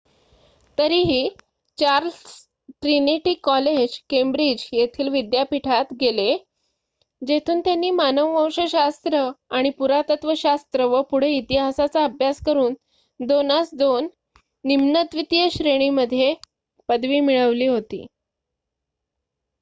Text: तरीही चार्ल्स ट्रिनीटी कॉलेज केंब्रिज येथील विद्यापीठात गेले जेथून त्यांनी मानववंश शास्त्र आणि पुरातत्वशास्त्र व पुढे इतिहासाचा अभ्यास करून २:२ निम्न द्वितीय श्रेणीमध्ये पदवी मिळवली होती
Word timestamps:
तरीही 0.77 1.17
चार्ल्स 1.77 2.21
ट्रिनीटी 2.81 3.33
कॉलेज 3.43 3.97
केंब्रिज 4.09 4.63
येथील 4.73 5.09
विद्यापीठात 5.09 5.93
गेले 5.99 6.25
जेथून 7.21 7.59
त्यांनी 7.59 7.91
मानववंश 7.91 8.59
शास्त्र 8.69 9.19
आणि 9.51 9.69
पुरातत्वशास्त्र 9.77 10.85
व 10.85 11.01
पुढे 11.01 11.29
इतिहासाचा 11.31 12.03
अभ्यास 12.03 12.41
करून 12.45 12.73
२:२ 13.19 14.07
निम्न 14.65 15.01
द्वितीय 15.03 15.47
श्रेणीमध्ये 15.49 16.33
पदवी 16.89 17.19
मिळवली 17.19 17.67
होती 17.67 18.05